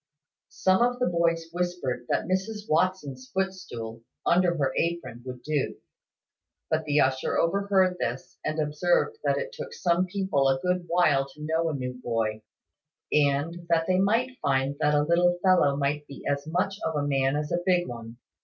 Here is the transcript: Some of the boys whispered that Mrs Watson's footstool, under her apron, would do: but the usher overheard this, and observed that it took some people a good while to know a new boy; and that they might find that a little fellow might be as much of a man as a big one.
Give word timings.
Some 0.49 0.81
of 0.81 0.97
the 0.97 1.05
boys 1.05 1.49
whispered 1.51 2.07
that 2.09 2.25
Mrs 2.25 2.67
Watson's 2.67 3.29
footstool, 3.31 4.01
under 4.25 4.57
her 4.57 4.73
apron, 4.75 5.21
would 5.27 5.43
do: 5.43 5.75
but 6.71 6.85
the 6.85 6.99
usher 7.01 7.37
overheard 7.37 7.97
this, 7.99 8.39
and 8.43 8.59
observed 8.59 9.19
that 9.23 9.37
it 9.37 9.51
took 9.53 9.73
some 9.75 10.07
people 10.07 10.47
a 10.47 10.59
good 10.59 10.85
while 10.87 11.27
to 11.35 11.43
know 11.45 11.69
a 11.69 11.75
new 11.75 11.93
boy; 12.03 12.41
and 13.13 13.67
that 13.69 13.85
they 13.85 13.99
might 13.99 14.39
find 14.41 14.75
that 14.79 14.95
a 14.95 15.03
little 15.03 15.37
fellow 15.43 15.75
might 15.75 16.07
be 16.07 16.23
as 16.27 16.47
much 16.47 16.77
of 16.83 16.95
a 16.95 17.07
man 17.07 17.35
as 17.35 17.51
a 17.51 17.61
big 17.63 17.87
one. 17.87 18.17